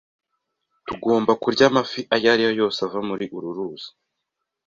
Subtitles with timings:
[0.83, 3.89] Ntugomba kurya amafi ayo ari yo yose ava muri uru ruzi.